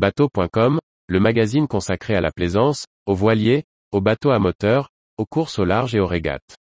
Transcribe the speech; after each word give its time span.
Bateau.com, 0.00 0.80
le 1.08 1.20
magazine 1.20 1.68
consacré 1.68 2.14
à 2.14 2.22
la 2.22 2.32
plaisance, 2.32 2.86
aux 3.04 3.14
voiliers, 3.14 3.64
aux 3.92 4.00
bateaux 4.00 4.30
à 4.30 4.38
moteur, 4.38 4.88
aux 5.18 5.26
courses 5.26 5.58
au 5.58 5.66
large 5.66 5.94
et 5.94 6.00
aux 6.00 6.06
régates. 6.06 6.56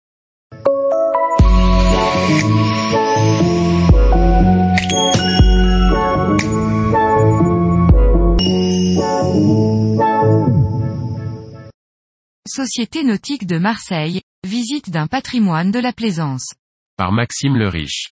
Société 12.46 13.03
nautique 13.03 13.48
de 13.48 13.59
Marseille, 13.59 14.21
visite 14.46 14.91
d'un 14.91 15.09
patrimoine 15.09 15.73
de 15.73 15.80
la 15.80 15.93
plaisance. 15.93 16.55
Par 16.96 17.11
Maxime 17.11 17.57
le 17.57 17.66
Riche. 17.66 18.11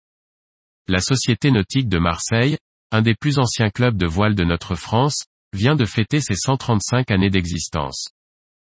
La 0.86 1.00
Société 1.00 1.50
nautique 1.50 1.88
de 1.88 1.98
Marseille, 1.98 2.56
un 2.90 3.02
des 3.02 3.14
plus 3.14 3.38
anciens 3.38 3.70
clubs 3.70 3.96
de 3.96 4.06
voile 4.06 4.34
de 4.34 4.44
notre 4.44 4.74
France, 4.74 5.24
vient 5.52 5.76
de 5.76 5.84
fêter 5.84 6.20
ses 6.20 6.36
135 6.36 7.10
années 7.10 7.30
d'existence. 7.30 8.08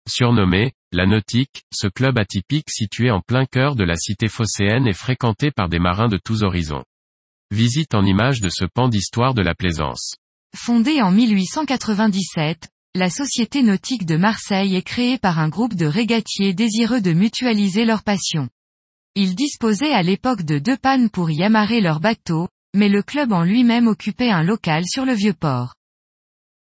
Surnommé, 0.07 0.73
la 0.91 1.05
Nautique, 1.05 1.63
ce 1.71 1.87
club 1.87 2.17
atypique 2.17 2.69
situé 2.69 3.11
en 3.11 3.21
plein 3.21 3.45
cœur 3.45 3.75
de 3.75 3.83
la 3.83 3.95
cité 3.95 4.27
phocéenne 4.27 4.87
est 4.87 4.93
fréquenté 4.93 5.51
par 5.51 5.69
des 5.69 5.79
marins 5.79 6.07
de 6.07 6.17
tous 6.17 6.43
horizons. 6.43 6.83
Visite 7.51 7.93
en 7.93 8.03
image 8.03 8.41
de 8.41 8.49
ce 8.49 8.65
pan 8.65 8.89
d'histoire 8.89 9.33
de 9.33 9.41
la 9.41 9.55
plaisance. 9.55 10.15
Fondée 10.55 11.01
en 11.01 11.11
1897, 11.11 12.69
la 12.95 13.09
Société 13.09 13.63
nautique 13.63 14.05
de 14.05 14.17
Marseille 14.17 14.75
est 14.75 14.81
créée 14.81 15.17
par 15.17 15.39
un 15.39 15.49
groupe 15.49 15.75
de 15.75 15.85
régatiers 15.85 16.53
désireux 16.53 17.01
de 17.01 17.13
mutualiser 17.13 17.85
leur 17.85 18.03
passion. 18.03 18.49
Ils 19.15 19.35
disposaient 19.35 19.93
à 19.93 20.03
l'époque 20.03 20.43
de 20.43 20.59
deux 20.59 20.77
pannes 20.77 21.09
pour 21.09 21.31
y 21.31 21.43
amarrer 21.43 21.79
leurs 21.79 21.99
bateaux, 21.99 22.49
mais 22.75 22.89
le 22.89 23.03
club 23.03 23.31
en 23.31 23.43
lui-même 23.43 23.87
occupait 23.87 24.29
un 24.29 24.43
local 24.43 24.83
sur 24.85 25.05
le 25.05 25.13
vieux 25.13 25.33
port. 25.33 25.75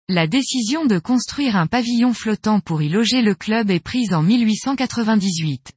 La 0.09 0.27
décision 0.27 0.85
de 0.85 0.99
construire 0.99 1.55
un 1.55 1.67
pavillon 1.67 2.13
flottant 2.13 2.59
pour 2.59 2.81
y 2.81 2.89
loger 2.89 3.21
le 3.21 3.33
club 3.33 3.71
est 3.71 3.79
prise 3.79 4.13
en 4.13 4.21
1898. 4.21 5.71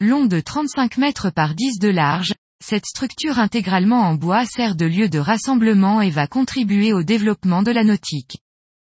Long 0.00 0.26
de 0.26 0.38
35 0.38 0.98
mètres 0.98 1.30
par 1.30 1.54
10 1.54 1.78
de 1.80 1.88
large, 1.88 2.34
cette 2.64 2.86
structure 2.86 3.38
intégralement 3.38 4.02
en 4.02 4.14
bois 4.14 4.46
sert 4.46 4.76
de 4.76 4.86
lieu 4.86 5.08
de 5.08 5.18
rassemblement 5.18 6.00
et 6.00 6.10
va 6.10 6.26
contribuer 6.26 6.92
au 6.92 7.02
développement 7.02 7.62
de 7.62 7.72
la 7.72 7.84
nautique. 7.84 8.38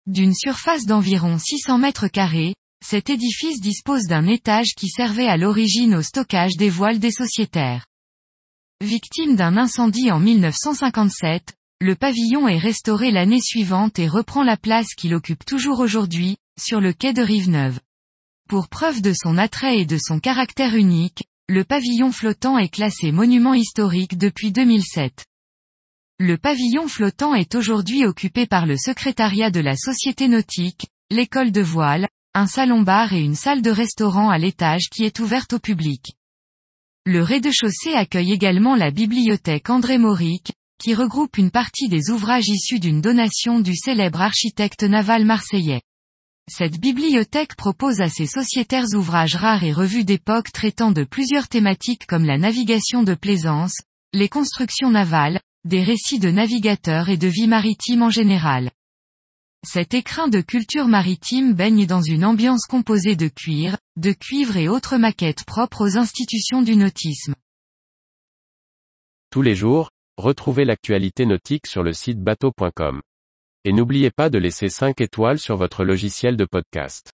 D'une 0.05 0.33
surface 0.33 0.85
d'environ 0.85 1.37
600 1.37 1.79
mètres 1.79 2.07
carrés, 2.07 2.55
cet 2.85 3.09
édifice 3.09 3.59
dispose 3.59 4.03
d'un 4.03 4.27
étage 4.27 4.73
qui 4.77 4.89
servait 4.89 5.27
à 5.27 5.37
l'origine 5.37 5.95
au 5.95 6.01
stockage 6.01 6.55
des 6.55 6.69
voiles 6.69 6.99
des 6.99 7.11
sociétaires. 7.11 7.85
Victime 8.81 9.35
d'un 9.35 9.57
incendie 9.57 10.11
en 10.11 10.19
1957, 10.19 11.55
le 11.81 11.95
pavillon 11.95 12.47
est 12.47 12.59
restauré 12.59 13.09
l'année 13.09 13.41
suivante 13.41 13.97
et 13.97 14.07
reprend 14.07 14.43
la 14.43 14.55
place 14.55 14.93
qu'il 14.93 15.15
occupe 15.15 15.43
toujours 15.45 15.79
aujourd'hui, 15.79 16.37
sur 16.59 16.79
le 16.79 16.93
quai 16.93 17.11
de 17.11 17.23
Rive-Neuve. 17.23 17.79
Pour 18.47 18.67
preuve 18.67 19.01
de 19.01 19.13
son 19.13 19.39
attrait 19.39 19.79
et 19.79 19.85
de 19.87 19.97
son 19.97 20.19
caractère 20.19 20.75
unique, 20.75 21.23
le 21.49 21.63
pavillon 21.63 22.11
flottant 22.11 22.59
est 22.59 22.69
classé 22.69 23.11
monument 23.11 23.55
historique 23.55 24.15
depuis 24.15 24.51
2007. 24.51 25.25
Le 26.19 26.37
pavillon 26.37 26.87
flottant 26.87 27.33
est 27.33 27.55
aujourd'hui 27.55 28.05
occupé 28.05 28.45
par 28.45 28.67
le 28.67 28.77
secrétariat 28.77 29.49
de 29.49 29.59
la 29.59 29.75
Société 29.75 30.27
nautique, 30.27 30.85
l'école 31.09 31.51
de 31.51 31.61
voile, 31.61 32.07
un 32.35 32.45
salon-bar 32.45 33.13
et 33.13 33.21
une 33.21 33.33
salle 33.33 33.63
de 33.63 33.71
restaurant 33.71 34.29
à 34.29 34.37
l'étage 34.37 34.89
qui 34.91 35.03
est 35.03 35.19
ouverte 35.19 35.53
au 35.53 35.59
public. 35.59 36.16
Le 37.09 37.23
rez-de-chaussée 37.23 37.93
accueille 37.93 38.33
également 38.33 38.75
la 38.75 38.91
bibliothèque 38.91 39.69
André 39.69 39.97
Mauric, 39.97 40.51
qui 40.77 40.93
regroupe 40.93 41.37
une 41.37 41.51
partie 41.51 41.87
des 41.87 42.09
ouvrages 42.09 42.49
issus 42.49 42.81
d'une 42.81 42.99
donation 42.99 43.61
du 43.61 43.77
célèbre 43.77 44.19
architecte 44.19 44.83
naval 44.83 45.23
marseillais. 45.23 45.79
Cette 46.51 46.81
bibliothèque 46.81 47.55
propose 47.55 48.01
à 48.01 48.09
ses 48.09 48.25
sociétaires 48.25 48.87
ouvrages 48.93 49.37
rares 49.37 49.63
et 49.63 49.71
revues 49.71 50.03
d'époque 50.03 50.51
traitant 50.51 50.91
de 50.91 51.05
plusieurs 51.05 51.47
thématiques 51.47 52.05
comme 52.07 52.25
la 52.25 52.37
navigation 52.37 53.03
de 53.03 53.13
plaisance, 53.13 53.77
les 54.11 54.27
constructions 54.27 54.91
navales, 54.91 55.39
des 55.63 55.83
récits 55.83 56.19
de 56.19 56.29
navigateurs 56.29 57.07
et 57.07 57.15
de 57.15 57.29
vie 57.29 57.47
maritime 57.47 58.01
en 58.01 58.09
général. 58.09 58.69
Cet 59.65 59.93
écrin 59.93 60.27
de 60.27 60.41
culture 60.41 60.87
maritime 60.87 61.53
baigne 61.53 61.85
dans 61.85 62.01
une 62.01 62.25
ambiance 62.25 62.65
composée 62.65 63.15
de 63.15 63.27
cuir, 63.27 63.77
de 63.95 64.11
cuivre 64.11 64.57
et 64.57 64.67
autres 64.69 64.97
maquettes 64.97 65.45
propres 65.45 65.85
aux 65.85 65.97
institutions 65.97 66.61
du 66.61 66.75
nautisme. 66.75 67.35
Tous 69.29 69.41
les 69.41 69.55
jours, 69.55 69.89
Retrouvez 70.17 70.65
l'actualité 70.65 71.27
nautique 71.27 71.67
sur 71.67 71.83
le 71.83 71.93
site 71.93 72.19
bateau.com. 72.19 73.01
Et 73.65 73.71
n'oubliez 73.71 74.09
pas 74.09 74.31
de 74.31 74.39
laisser 74.39 74.67
5 74.67 74.99
étoiles 74.99 75.37
sur 75.37 75.57
votre 75.57 75.83
logiciel 75.83 76.35
de 76.35 76.45
podcast. 76.45 77.11